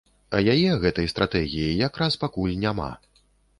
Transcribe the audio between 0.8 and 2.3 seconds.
гэтай стратэгіі, якраз